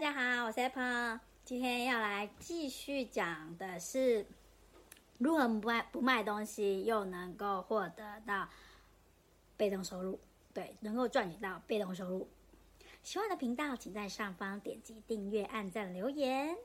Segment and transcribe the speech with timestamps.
[0.00, 4.24] 大家好，我是 Apple，今天要来继续讲的是
[5.18, 8.48] 如何不卖不卖东西又能够获得到
[9.56, 10.20] 被动收入，
[10.54, 12.28] 对，能够赚取到被动收入。
[13.02, 16.56] 喜欢的频道，请在上方点击订阅、按赞、留言。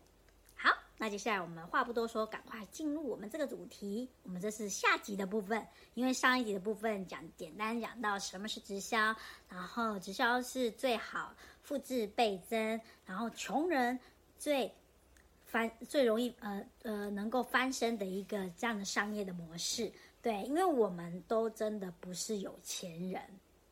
[1.04, 4.08] 那接下来我们话不多说，赶快进入我们这个主题。
[4.24, 9.14] 我们这是下集的部分，因为上一集的部分讲简单讲到什么是直销，
[9.50, 14.00] 然后直销是最好复制倍增，然后穷人
[14.40, 14.74] 最
[15.44, 19.92] 翻最容易呃呃能够翻身的一个这样的商业的模式。
[20.22, 23.22] 对，因为我们都真的不是有钱人，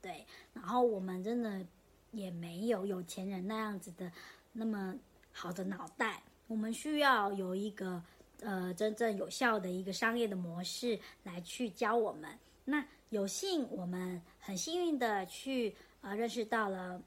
[0.02, 1.66] 对，然后我们真的
[2.12, 4.12] 也没有有钱人那样子的
[4.52, 4.94] 那么
[5.32, 6.22] 好的脑袋。
[6.52, 8.04] 我们需要有一个
[8.42, 12.30] 呃真正有效的一个商业的模式来去教我们。
[12.66, 17.02] 那有幸我们很幸运的去呃认识到了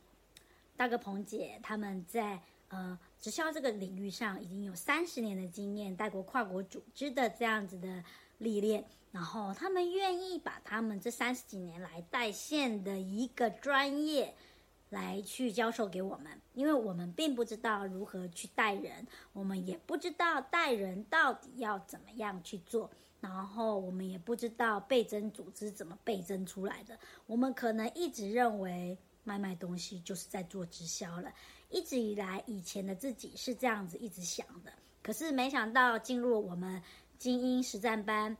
[0.78, 8.02] 大哥鹏姐他们在呃直销这个领域上已经有三十年的经验，带过跨国组织的这样子的
[8.38, 14.34] 历练，然后他们愿意把他们这三十几年来带线的一个专业。
[14.90, 22.90] 来去教授给我们，因为我们并不知道如何去带人，我们也不知道带人到底要怎么样去做，
[23.20, 26.98] 然后我们也不知道倍增组织怎么倍增出来的。
[27.26, 31.32] 我们可能一直认为卖卖东西就是在做直销了，
[31.70, 34.72] 一直以来以前的自己是这样子一直想的，
[35.02, 36.80] 可是没想到进入我们
[37.18, 38.36] 精英实战班。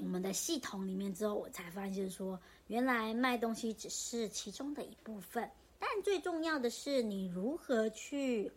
[0.00, 8.50] 我们的系统里面之后，我才发现说，原来卖东西只是其中的一部分，但最重要的是你如何去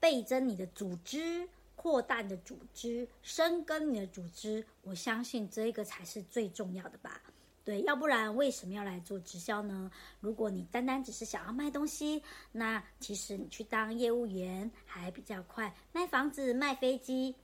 [0.00, 4.64] 倍增你的组织、扩大你的组织、深耕你的组织。
[4.82, 7.20] 我相信这个才是最重要的吧？
[7.64, 9.90] 对，要不然为什么要来做直销呢？
[10.20, 17.34] 如果你单单只是想要卖东西，那其实你去当业务员还比较快，卖房子、卖飞机，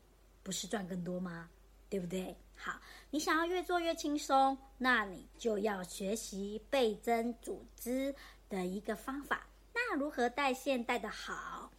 [0.42, 1.48] 不是赚更多吗？
[1.88, 2.36] 对不对？
[2.62, 2.78] 好，
[3.08, 8.14] 你想要越做越轻松，那你就要学习倍增组织
[8.50, 9.46] 的一个方法。
[9.72, 11.72] 那如何带线带的好？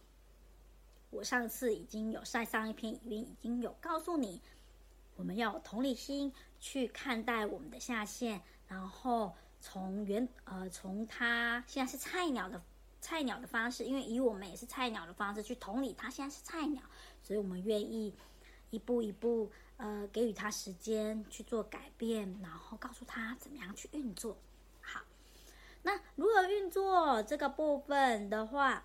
[1.10, 4.42] 我上次已经有晒上一篇语音，已经有告诉你，
[5.14, 12.60] 我们要有同理心去看待我们的下线，然后从原呃从他现在是菜鸟的
[13.00, 16.82] 菜鸟的方式，因为以我们也是菜鸟的方式去同理他现在是菜鸟，
[17.22, 18.12] 所以我们愿意
[18.70, 19.48] 一步一步。
[19.82, 24.36] 呃，给予他时间去做改变，然后告诉他怎么样去运作。
[24.80, 25.00] 好，
[25.82, 28.84] 那如何运作这个部分的话，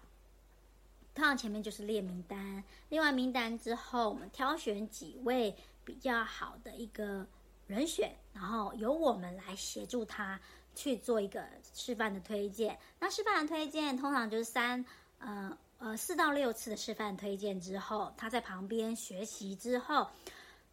[1.13, 7.27] 通常前面就是列名单，列完名单之后，我们挑选几位比较好的一个
[7.67, 10.41] 人选，然后由我们来协助他
[10.73, 12.75] 去做一个示范的推荐。
[12.99, 14.83] 那示范的推荐通常就是三
[15.19, 20.09] 呃呃四到六次的示范推荐之后，他在旁边学习之后。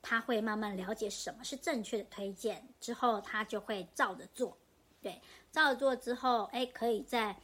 [0.04, 4.54] 他会慢慢了解什么是正确的推荐，之后他就会照着做。
[5.00, 5.19] 对，
[5.50, 7.34] 照着做之后，哎，可以在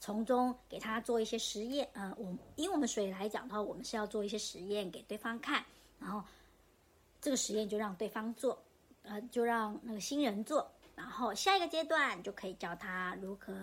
[0.00, 1.86] 从中给他做一些实验。
[1.92, 5.62] 呃，我以我们水来讲的话，我们是要做一些实验给对方看，
[5.98, 6.24] 然后
[7.20, 8.58] 这个实验就让对方做，
[9.02, 10.66] 呃，就让那个新人做。
[10.96, 13.54] 然后下一个阶段就可以教他如何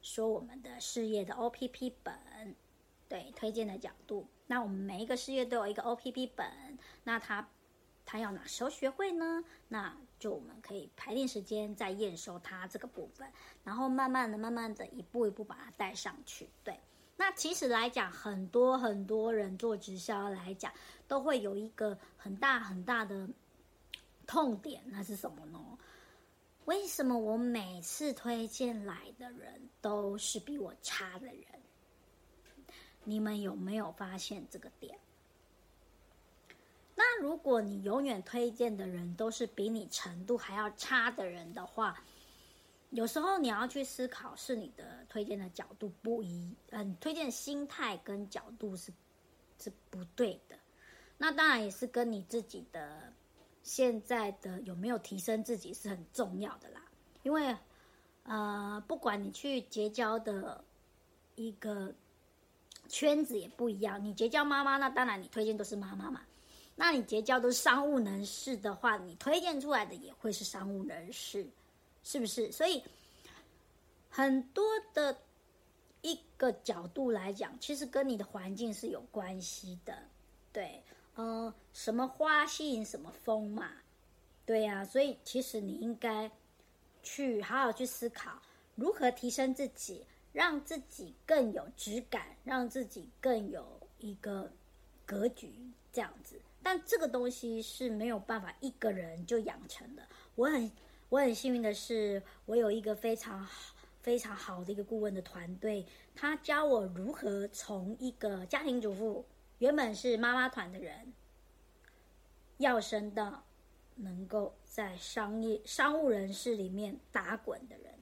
[0.00, 2.14] 说我们的事业的 O P P 本，
[3.08, 4.26] 对，推荐的角度。
[4.46, 6.46] 那我们每一个事业都有一个 O P P 本，
[7.02, 7.48] 那他。
[8.10, 9.44] 他要哪时候学会呢？
[9.68, 13.30] 那就我们可以排定时间再验收他这个部分，
[13.62, 16.48] 然后慢慢的、慢慢的一步一步把它带上去。
[16.64, 16.76] 对，
[17.16, 20.72] 那其实来讲，很多很多人做直销来讲，
[21.06, 23.28] 都会有一个很大很大的
[24.26, 25.78] 痛点，那是什么呢？
[26.64, 31.44] 为什么我每次推荐来的人都是比我差的人？
[33.04, 34.98] 你们有没有发现这个点？
[37.02, 41.98] 那如果你永远推荐的人都是比你程度还要差的人的话，
[42.90, 48.92] 有时候你要去思考，是你的推荐的角度不一，嗯，推荐心态跟角度是
[49.58, 50.54] 是不对的。
[51.16, 53.10] 那当然也是跟你自己的
[53.62, 56.82] 现在的有没有提升自己是很重要的啦。
[57.22, 57.56] 因为
[58.24, 60.62] 呃，不管你去结交的
[61.34, 61.94] 一个
[62.88, 66.20] 圈子也不一样，你结交妈妈，那当然你推荐都是妈妈嘛。
[66.76, 71.46] 那你结交都是商务人士的话，你推荐出来的也会是商务人士，
[72.02, 72.50] 是不是？
[72.50, 72.82] 所以
[74.08, 74.64] 很多
[74.94, 75.18] 的
[76.00, 79.96] 一个角度来讲，其实跟你的环境是有关系的。
[80.52, 80.82] 对，
[81.16, 83.72] 呃，什么花吸引什么风嘛，
[84.46, 84.84] 对呀。
[84.84, 86.30] 所以其实你应该
[87.02, 88.40] 去好好去思考，
[88.74, 94.50] 如何提升自己，让自己更有质感，让自己更有一个
[95.04, 95.52] 格局，
[95.92, 96.40] 这样子。
[96.62, 100.02] 但这个东西是没有办法一个人就养成的。
[100.34, 100.70] 我很
[101.08, 109.24] 我很幸运的是，我有一个非常好非常好的一个顾问的团队，他教我如何从一个家庭主妇，
[109.58, 111.12] 原本是妈妈团的人，
[112.58, 113.44] 要升到
[113.96, 117.94] 能够在商业商务人士里面打滚的人。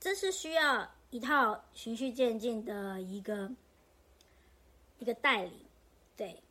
[0.00, 3.50] 这是需要一套循序渐进的一个
[4.98, 5.66] 一个带领。
[6.16, 6.42] 对，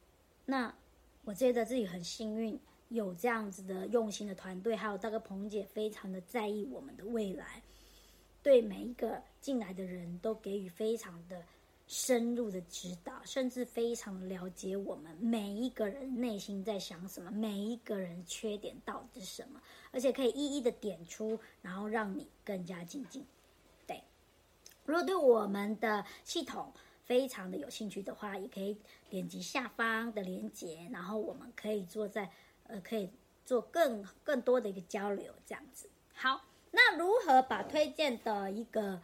[0.46, 0.74] 那。
[1.24, 2.60] 我觉得自己很幸运，
[2.90, 7.62] 有这样子的用心的团队，还有大哥彭姐非常的在意我们的未来，
[8.42, 11.46] 对每一个进来的人都给予非常的
[11.86, 23.24] 深入的指导，甚至非常了解我们每一个人内心在想什么，每一个人缺点到底是什么，而且可以一一的点出，然后让你更加精进。
[23.86, 24.02] 对，
[24.86, 26.74] 如果对我们的系统。
[27.12, 28.78] 非常的有兴趣的话，也可以
[29.10, 32.32] 点击下方的链接，然后我们可以做在
[32.68, 33.10] 呃，可以
[33.46, 35.90] 做更更多的一个交流，这样子。
[36.14, 39.02] 好，那如何把推荐的一个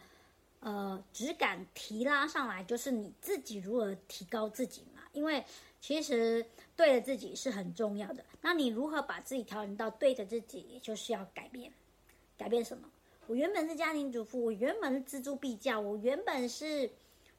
[0.60, 5.02] 呃质感提拉上来，就是你自己如何提高自己嘛？
[5.12, 5.44] 因为
[5.78, 8.24] 其实对的自己是很重要的。
[8.40, 11.70] 那你如何把自己调整到对的自己，也就是要改变，
[12.38, 12.88] 改变什么？
[13.26, 16.90] 我原本是家庭主妇，我原本是锱铢必较，我原本是。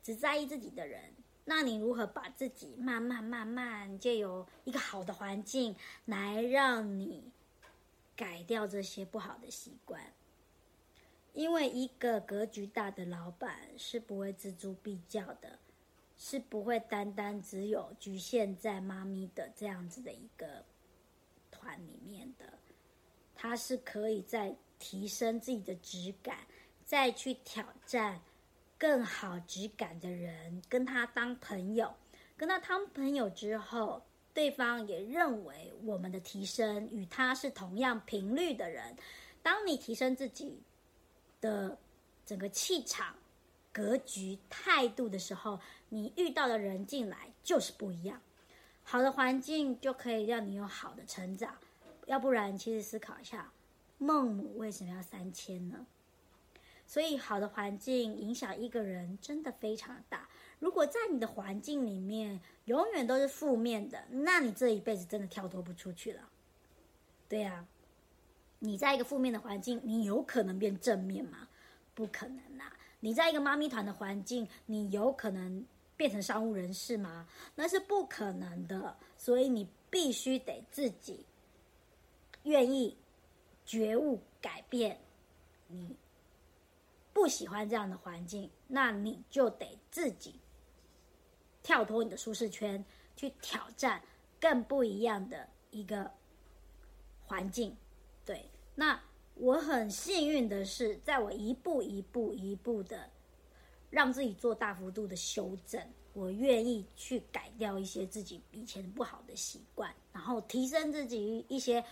[0.01, 1.13] 只在意自己的人，
[1.45, 5.75] 那你如何把自己慢慢慢慢借由一个好的环境
[6.05, 7.31] 来让你
[8.15, 10.13] 改掉这些不好的习惯？
[11.33, 15.59] 因为一个格局大的老板是不会锱铢必较的，
[16.17, 20.65] 是不会单单只有局限在妈咪的这样子的一个
[21.51, 22.59] 团里面的，
[23.35, 26.39] 他是可以在提升自己的质感，
[26.83, 28.21] 再去挑战。
[28.79, 31.93] 更好质感的人跟他当朋友，
[32.35, 34.01] 跟他当朋友之后，
[34.33, 38.95] 对方也认为我们的提升与他是同样频率的人。
[39.43, 40.61] 当你提升自己
[41.41, 41.77] 的
[42.25, 43.15] 整个气场、
[43.73, 45.59] 格局、态度的时候，
[45.89, 48.21] 你遇到的人进来就是不一样。
[48.83, 51.55] 好的环境就可以让你有好的成长，
[52.05, 53.51] 要不然，其实思考一下，
[53.97, 55.85] 孟母为什么要三迁呢？
[56.89, 60.27] 所以，好的环境影响一个人真的非常大。
[60.57, 66.27] 如果在你的环境里面永远都是负面的，那你这一辈子真的跳脱不出去了。
[67.27, 67.63] 对呀，
[68.57, 71.47] 你在一个负面的环境，你有可能变正面吗？
[71.93, 72.75] 不可能啊！
[73.01, 75.63] 你在一个妈咪团的环境，你有可能
[75.95, 77.27] 变成商务人士吗？
[77.53, 78.97] 那是不可能的。
[79.15, 81.23] 所以你必须得自己
[82.45, 82.97] 愿意
[83.63, 84.99] 觉悟改变
[85.67, 85.95] 你。
[87.29, 90.39] 喜欢这样的环境，那你就得自己
[91.61, 92.83] 跳脱你的舒适圈，
[93.15, 94.01] 去挑战
[94.41, 96.11] 更不一样的一个
[97.23, 97.77] 环境。
[98.25, 98.99] 对，那
[99.35, 103.09] 我很幸运的是，在我一步一步一步的
[103.89, 105.81] 让自己做大幅度的修正，
[106.13, 111.83] 我愿意去改掉一些自己以前不好的习惯，然后提升自己一些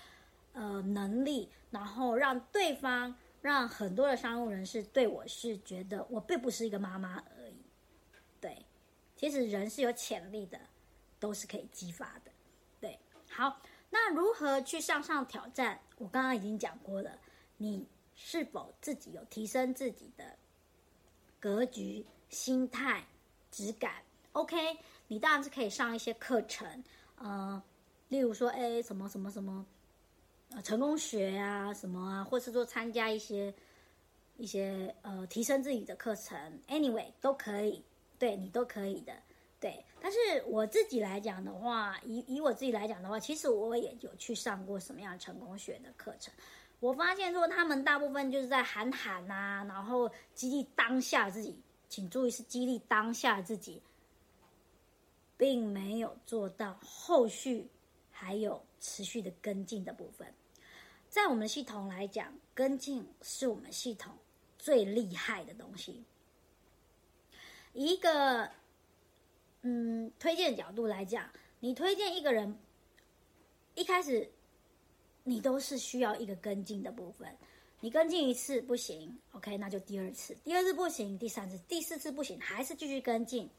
[0.53, 3.15] 呃能力，然后让对方。
[3.48, 7.56] 让很多的商务人士对我是觉得我并不是一个妈妈而已，
[8.42, 8.66] 对，
[9.16, 10.60] 其实人是有潜力的，
[11.18, 12.32] 都是可以激发的，
[12.82, 13.00] 对。
[13.30, 15.80] 好，那如何去向上挑战？
[15.98, 17.18] 我刚刚已经讲过了，
[17.56, 20.38] 你是否自己有提升自己的
[21.39, 23.06] 格局、心态、
[23.50, 24.77] 质感？OK，
[25.08, 26.84] 你当然是可以上一些课程，
[27.16, 27.63] 呃，
[28.10, 29.66] 例如说，哎，什么什么什么。
[30.51, 33.54] 呃成功学啊什么啊，或是说参加一些
[34.38, 36.38] 一些呃提升自己的课程
[36.68, 37.84] ，anyway 都可以，
[38.18, 39.13] 对你都可以的，
[39.60, 39.84] 对。
[40.00, 46.34] 但是我自己来讲的话，以以我自己来讲的话，其实我也有去上过什么样成功学的课程。
[46.80, 53.82] 我发现说他们大部分就是在喊喊呐，然后激励当下自己，请注意是激励当下自己，
[55.36, 57.68] 并没有做到后续
[58.12, 60.32] 还有持续的跟进的部分。
[61.17, 64.13] 在我们系统来讲，跟进是我们系统
[64.59, 66.03] 最厉害的东西。
[67.74, 68.47] 一个
[69.63, 71.27] 嗯推荐角度来讲，
[71.59, 72.55] 你推荐一个人，
[73.74, 74.29] 一开始。
[75.24, 77.36] 你都是需要一个跟进的部分，
[77.79, 83.50] 你跟进一次不行，OK，那就第二次，第二次不行，第三次，第四次不行，还是继续跟进。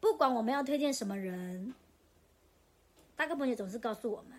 [0.00, 1.74] 不管我们要推荐什么人，
[3.16, 4.38] 大哥朋友总是告诉我们，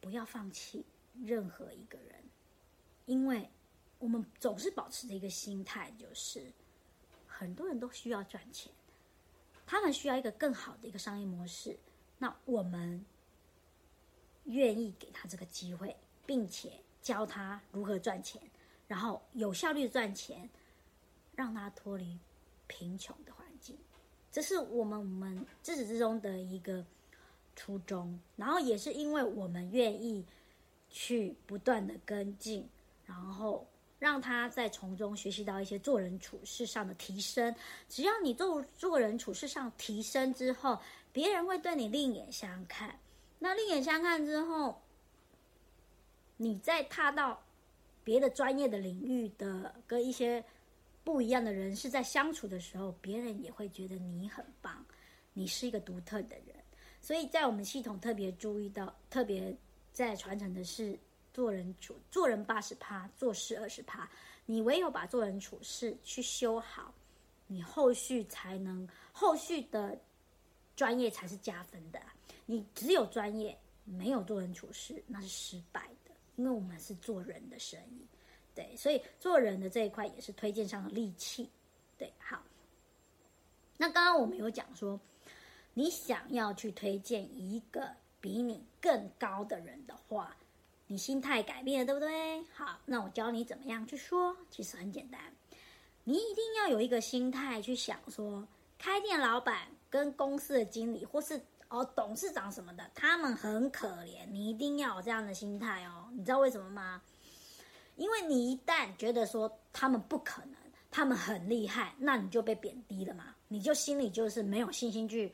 [0.00, 0.84] 不要放弃
[1.24, 2.22] 任何一个人，
[3.06, 3.50] 因为
[3.98, 6.52] 我们总是保持着一个心态，就是
[7.26, 8.72] 很多人都需要赚钱，
[9.66, 11.78] 他们需要一个更好的一个商业模式，
[12.18, 13.04] 那我们。
[14.46, 18.42] 愿意给他这个机会，并且教他如何赚钱，
[18.88, 20.50] 然后有效率赚钱，
[21.36, 22.18] 让他脱离
[22.66, 23.78] 贫穷的环境，
[24.32, 26.84] 这是我们我们自始至终的一个
[27.54, 28.18] 初衷。
[28.34, 30.26] 然后也是因为我们愿意
[30.92, 32.68] 去不断的跟进，
[33.04, 33.66] 然后
[33.98, 37.52] 让他在从中学习到一些做人处事上的提升。
[37.88, 40.78] 只要你做做人处事上提升之后，
[41.12, 42.96] 别人会对你另眼相看。
[43.38, 44.80] 那另眼相看之后，
[46.36, 47.42] 你再踏到
[48.04, 50.44] 别的专业的领域的跟一些
[51.02, 54.84] 不一样的人士在相处的时候，别人也会觉得你很棒，
[55.32, 56.54] 你是一个独特的人。
[57.00, 59.56] 所以在我们系统特别注意到，特别
[59.92, 60.98] 在传承的是
[61.32, 64.08] 做人处做人八十趴，做事二十趴。
[64.46, 66.92] 你唯有把做人处事去修好，
[67.46, 69.96] 你后续才能后续的
[70.74, 72.00] 专业才是加分的。
[72.44, 76.12] 你只有专业，没有做人处事，那是失败的。
[76.36, 78.06] 因为我们是做人的生意，
[78.54, 81.48] 对，所以做人的这一块也是推荐上的利器，
[81.98, 82.10] 对。
[82.18, 82.42] 好，
[83.76, 84.98] 那刚刚我们有讲说，
[85.74, 90.34] 你想要去推荐一个比你更高的人的话，
[90.86, 92.42] 你心态改变了，对不对？
[92.54, 95.20] 好，那我教你怎么样去说，其实很简单，
[96.04, 98.48] 你一定要有一个心态去想说，
[98.78, 101.38] 开店老板跟公司的经理或是。
[101.74, 106.06] 哦，董事长什么的，他们很可怜，你一定要有这样的心态哦。
[106.12, 107.00] 你知道为什么吗？
[107.96, 110.54] 因为你一旦觉得说他们不可能，
[110.90, 115.32] 他们很厉害，那你就被贬低了嘛，你就心里就是没有信心去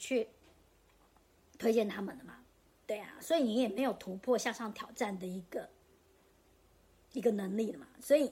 [0.00, 0.28] 去
[1.64, 2.36] 推荐他们的嘛，
[2.86, 5.70] 对啊，所以你也没有突破向上挑战的一个
[7.12, 8.30] 一个能力了嘛，所以。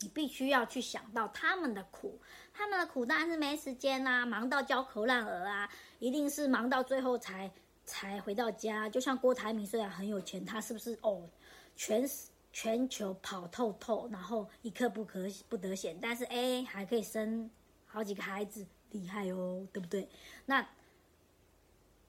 [0.00, 2.20] 你必须要去想到他们的苦，
[2.54, 7.50] 他们的苦当然是没时间啦，忙到焦头烂额啊，一定是忙到最后才
[7.84, 8.88] 才回到家。
[8.88, 11.28] 就像郭台铭虽然很有钱，他是不是哦，
[11.74, 12.08] 全
[12.52, 17.50] 全球跑透透，然后一刻不可不得闲，但是哎还可以生
[17.84, 20.08] 好几个孩子，厉害哦，对不对？
[20.46, 20.64] 那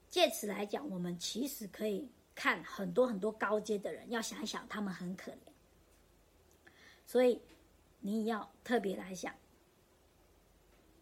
[0.09, 6.71] 借此来讲，我们其实可以看很多很多高阶的人，要想一想他们很可怜，
[7.05, 7.41] 所以。
[8.01, 9.35] 你要特别来想，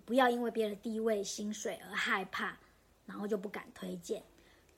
[0.03, 2.57] 不要因为别人的地位、薪水而害怕，
[3.05, 4.23] 然后就不敢推荐，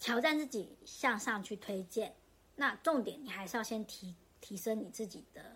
[0.01, 2.13] 挑战自己向上去推荐。
[2.57, 5.55] 那重点，你还是要先提提升你自己的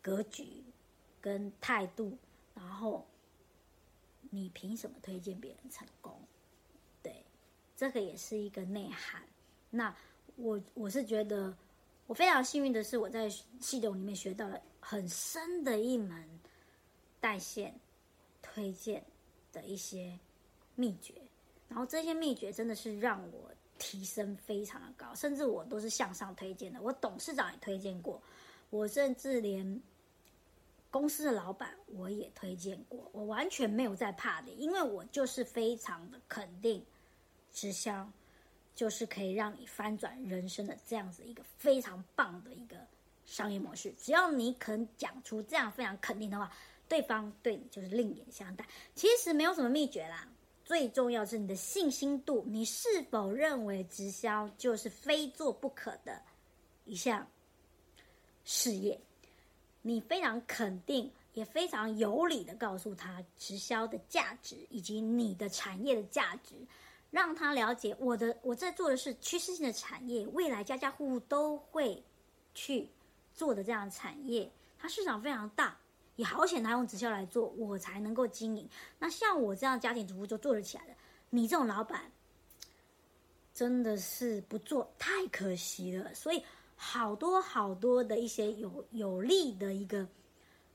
[0.00, 0.62] 格局
[1.20, 2.16] 跟态度，
[2.54, 3.08] 然后
[4.30, 6.22] 你凭什么推荐别人成功？
[7.76, 9.22] 这个也是一个内涵。
[9.70, 9.94] 那
[10.36, 11.56] 我我是觉得，
[12.06, 13.28] 我非常幸运的是，我在
[13.60, 14.60] 系统里面学到了。
[14.86, 16.28] 很深的一门
[17.18, 17.74] 带线
[18.42, 19.02] 推荐
[19.50, 20.18] 的一些
[20.74, 21.14] 秘诀，
[21.70, 26.82] 然后这些秘诀真的是让我提升非常的高，甚至我都是向上推荐的。
[26.82, 28.22] 我董事长也推荐过，
[28.68, 29.82] 我甚至连
[30.90, 36.84] 公司的老板我也推荐过，我完全没有在怕的，因为我就是非常的肯定
[37.54, 38.06] 直销
[38.74, 42.76] 就是可以让你翻转人生的这样子一个非常棒的一个。
[43.26, 46.52] 商业模式，只要你肯讲出这样非常肯定的话，
[46.86, 48.68] 对方对你就是另眼相待。
[48.94, 50.28] 其实没有什么秘诀啦，
[50.62, 56.20] 最重要是你的信心度，你是否认为直销就是非做不可的
[56.84, 57.26] 一项
[58.44, 59.00] 事业？
[59.80, 66.54] 你非常肯定，也非常有理的告诉他直销的价值以及你的产业的价值，
[67.14, 72.02] 让他了解我的我在做的是趋势性的产业，未来家家户户都会
[72.54, 72.90] 去
[73.32, 75.78] 做的这样的产业，它市场非常大，
[76.16, 78.68] 也好险他用直销来做，我才能够经营。
[78.98, 80.94] 那像我这样家庭主妇就做得起来了，
[81.30, 82.10] 你这种老板
[83.54, 86.12] 真的是不做太可惜了。
[86.14, 86.42] 所以
[86.74, 90.04] 好多好多的一些有有利的一个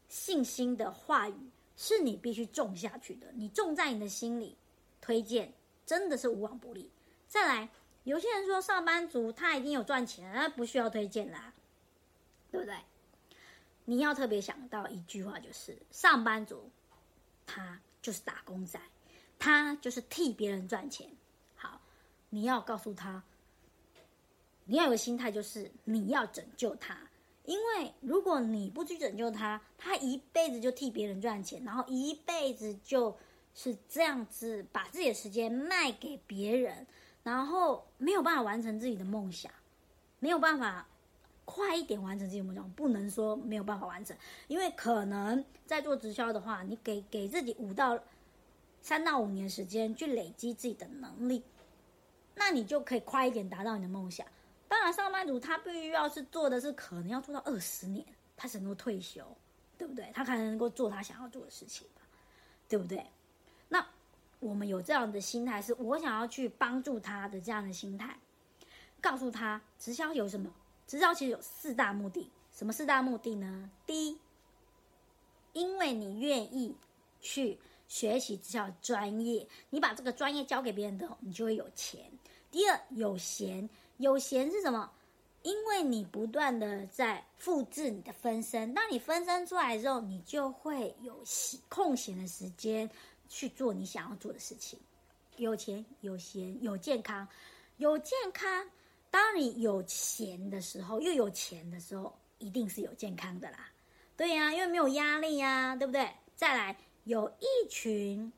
[0.07, 4.55] 信心的话语，是你必须种下去的，你种在你的心里，
[5.01, 5.53] 推荐。
[5.89, 6.91] 真的是无往不利。
[7.27, 7.67] 再来，
[8.03, 11.51] 有些人说上班族他已经有赚钱，那不需要推荐啦，
[12.51, 12.75] 对不对？
[13.85, 16.69] 你要特别想到一句话，就是上班族
[17.47, 18.79] 他就是打工仔，
[19.39, 21.09] 他就是替别人赚钱。
[21.55, 21.81] 好，
[22.29, 23.23] 你要告诉他，
[24.65, 26.95] 你要有个心态，就是你要拯救他，
[27.45, 33.17] 因为如果你不去拯救他，他一辈子就替别人赚钱，然后一辈子就。
[33.61, 36.87] 是这样子，把自己的时间卖给别人，
[37.23, 39.51] 然后没有办法完成自己的梦想，
[40.19, 40.87] 没有办法
[41.43, 42.71] 快一点完成自己的梦想。
[42.71, 44.15] 不能说没有办法完成，
[44.47, 47.99] 因为可能在做直销的话，你给给自己五到
[48.81, 51.43] 三到五年时间去累积自己的能力，
[52.35, 54.25] 那你就可以快一点达到你的梦想。
[54.69, 58.05] 当然，上班族他必须要是做的是，可能要做到二十年，
[58.37, 59.21] 他才能够退休，
[59.77, 60.09] 对不对？
[60.13, 61.85] 他才能够做他想要做的事情
[62.69, 63.05] 对不对？
[64.39, 68.17] 我们有这样的心态，是我想要去帮助他的这样的心态，
[69.01, 70.49] 告诉他直销有什么？
[70.87, 73.69] 直销其实有四大目的，什么四大目的呢？
[73.85, 74.17] 第一，
[75.53, 76.75] 因为你愿意
[77.19, 82.11] 去学习直销专业，你把这个专业交给别人的，你就会有钱。
[82.49, 84.89] 第二，有闲，有闲是什么？
[85.43, 91.23] 因为你不断的在复制你的分身，当你分身出来之后，你就会有
[91.69, 92.89] 空闲的时间。
[93.29, 94.77] 去做你想要做的事情，
[95.37, 97.25] 有钱有闲有健康，
[97.77, 98.69] 有健康。
[99.09, 103.69] 当你有钱的时候，又有钱的时候，一定是有健康的啦。
[104.17, 106.11] 对呀，因为没有压力呀，对不对？
[106.35, 108.31] 再来，有一群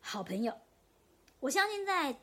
[0.00, 0.54] 好朋友。
[1.40, 2.16] 我相信在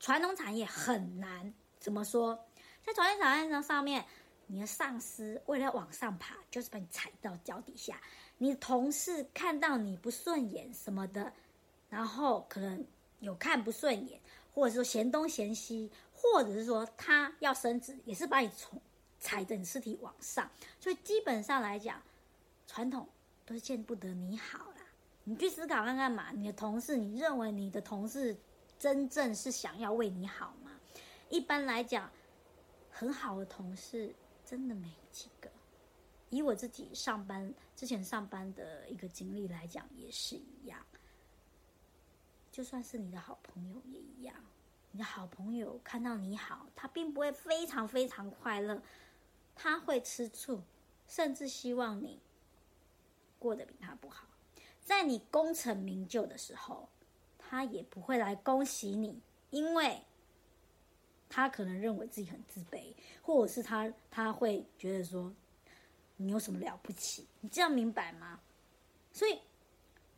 [0.00, 2.38] 传统产业很难怎么说，
[2.82, 4.04] 在传统产业上上面，
[4.48, 8.00] 你的上司为了往上爬，就是把你踩到脚底下。
[8.38, 11.32] 你的同事看到你不顺眼什么的，
[11.88, 12.84] 然后可能
[13.20, 14.20] 有看不顺眼，
[14.52, 18.80] 或者说嫌东嫌西，或者是说他要升职，也是把你从
[19.20, 20.50] 踩着你尸体往上。
[20.80, 22.00] 所以基本上来讲，
[22.66, 23.08] 传统
[23.44, 24.82] 都是见不得你好啦。
[25.24, 28.34] 你去思考看看嘛，你的同事，你认为你的同事
[28.78, 30.70] 真正是想要为你好吗？
[31.28, 32.10] 一般来讲，
[32.90, 34.14] 很好的同事
[34.48, 35.50] 真的没几个。
[36.30, 40.82] 以我自己上班之前上班的一个经历来讲，也是一样。
[42.50, 44.34] 就算是你的好朋友也一样，
[44.90, 48.82] 你的好朋友看到你好，他并不会非常非常快乐，
[49.54, 50.62] 他会吃醋，
[51.06, 52.20] 甚至希望你
[53.38, 54.26] 过得比他不好。
[54.80, 56.88] 在你功成名就的时候，
[57.38, 60.02] 他也不会来恭喜你，因为
[61.28, 65.32] 他可能认为自己很自卑，或者是他他会觉得说。
[66.20, 67.24] 你有什么了不起？
[67.40, 68.40] 你这样明白吗？
[69.12, 69.38] 所以，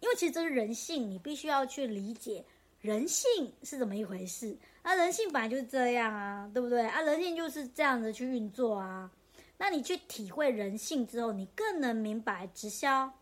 [0.00, 2.42] 因为其实这是人性，你必须要去理解
[2.80, 4.56] 人性是怎么一回事。
[4.80, 6.86] 啊，人性本来就是这样啊，对不对？
[6.86, 9.10] 啊，人性就是这样子去运作啊。
[9.58, 13.12] 那你去体会人性之后，你更能明白直销，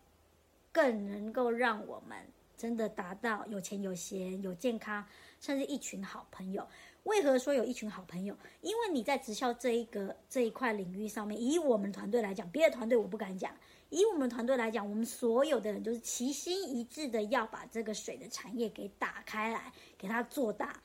[0.71, 2.17] 更能够让我们
[2.55, 5.05] 真的达到有钱有闲有健康，
[5.41, 6.65] 甚至一群好朋友。
[7.03, 8.35] 为何说有一群好朋友？
[8.61, 13.55] 因为你在直销这一个这一块领域上面，以我们团队来讲，别的团队我不敢讲。
[13.89, 20.79] 以我们团队来讲，我们所有的人就是齐心一致的要把这个水的产业给打开来，给它做大。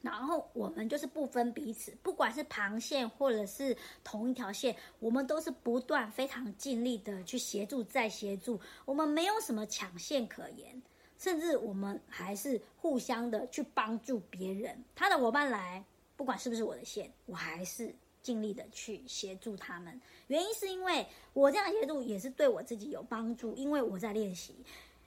[0.00, 10.80] 然后我们就是不分彼此，不管是旁线或者是同一条线，我们都是不断非常尽力的去协助再协助，我们没有什么抢线可言。
[11.18, 15.84] 甚至我们还是互相的去帮助别人，他的伙伴来，
[16.16, 20.00] 不管是不是我的线，我还是尽力的去协助他们。
[20.28, 24.54] 原因是因为我这样协助也是对我自己有帮助，因为我在练习。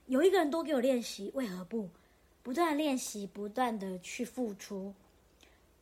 [0.08, 1.90] 有一个人多给我练习，为何不
[2.44, 4.94] 不断练习，不断的去付出？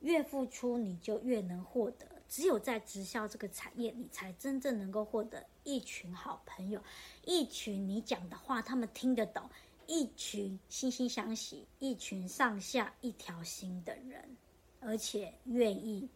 [0.02, 2.06] 越付出你就越能获得。
[2.30, 6.80] 只有在直销这个产业，你才真正能够获得一群好朋友，
[7.26, 9.50] 一群你讲的话他们听得懂。
[9.90, 14.38] 一群惺惺相惜、一群上下一条心的人，
[14.80, 16.08] 而且愿意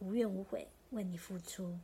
[0.00, 1.78] 无怨无悔为你付出，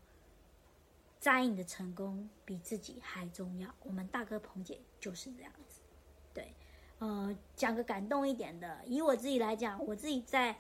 [1.21, 3.73] 在你的成功比自己还重要。
[3.85, 5.81] 我们大哥彭姐就是这样子，
[6.35, 6.53] 对，
[6.99, 10.59] 呃，讲个感动一点的，以我自己来讲，我自己在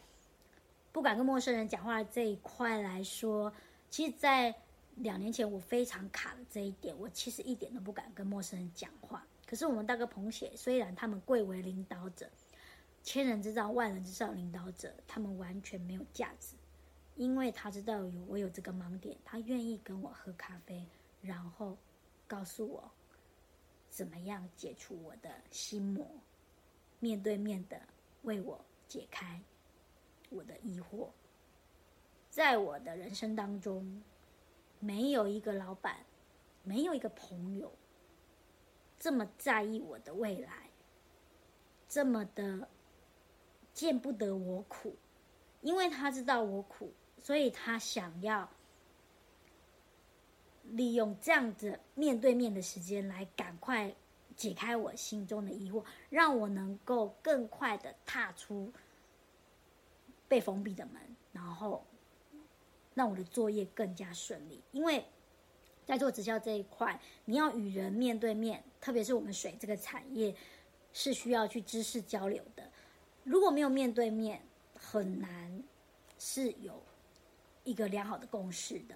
[0.92, 3.52] 不敢跟陌生人讲话这一块来说，
[3.90, 4.54] 其实，在
[4.94, 9.26] 两年前我非常卡的这一点，我其实一点都不敢跟陌生人讲话。
[9.46, 12.30] 可是我们大哥彭姐，虽然他们贵为领导者，
[13.02, 16.56] 千人之上万人之上领导者，他们完全没有价值，
[17.16, 20.86] 因为他知道有我有这个盲点，他愿意跟我喝咖啡，
[21.20, 21.76] 然后
[22.26, 22.90] 告诉我。
[23.90, 26.04] 怎么样解除我的心魔？
[26.98, 27.80] 面对面的
[28.22, 29.40] 为我解开
[30.30, 31.08] 我的疑惑。
[32.28, 34.02] 在我的人生当中，
[34.80, 35.98] 没有一个老板，
[36.64, 37.72] 没有一个朋友，
[39.04, 40.70] 这么在意我的未来，
[41.86, 42.66] 这么的
[43.74, 44.96] 见不得我苦，
[45.60, 46.90] 因为他知道我苦，
[47.22, 48.48] 所以他想要。
[50.70, 53.94] 利用这样子面对面的时间来赶快
[54.34, 58.72] 解开我心中的疑惑，让我能够更快的踏出
[60.26, 61.84] 被封闭的门，然后
[62.94, 64.62] 让我的作业更加顺利。
[64.72, 65.04] 因为
[65.84, 70.34] 在做直销这一块，你要与人面对面，特别是我们水这个产业
[70.92, 72.70] 是需要去知识交流的。
[73.22, 74.42] 如果没有面对面，
[74.74, 75.62] 很难
[76.18, 76.82] 是有
[77.64, 78.94] 一个良好的共识的，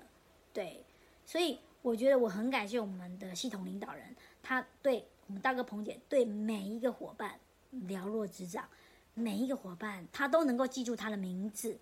[0.53, 0.85] 对。
[1.25, 7.39] 所以我觉得我很感谢我们的系统领导人，他对我们大哥彭姐对每一个伙伴
[7.71, 8.67] 了若指掌，
[9.13, 11.79] 每一个伙伴他都能够记住他的名字，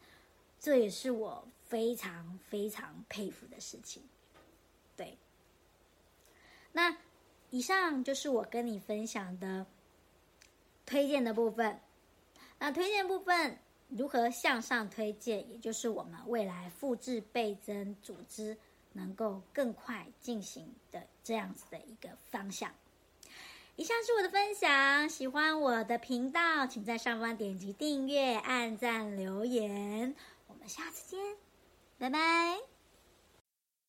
[0.58, 4.02] 这也是我非常非常佩服的事情。
[4.96, 5.18] 对，
[6.72, 6.96] 那
[7.50, 9.66] 以上就是我跟你分享的
[10.84, 11.80] 推荐的部分。
[12.58, 18.56] 那推荐部分如何向上推荐，也就是我们未来复制倍增组织。
[18.96, 22.72] 能够更快进行的这样子的一个方向。
[23.76, 30.16] 以上是我的分享，喜欢我的频道，请在上方点击订阅、按赞、留言。
[30.46, 31.36] 我们下次见，
[31.98, 32.75] 拜拜。